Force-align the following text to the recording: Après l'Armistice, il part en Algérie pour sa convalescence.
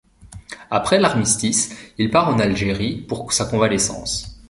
Après 0.71 0.99
l'Armistice, 0.99 1.75
il 1.99 2.09
part 2.09 2.27
en 2.29 2.39
Algérie 2.39 3.01
pour 3.07 3.31
sa 3.31 3.45
convalescence. 3.45 4.39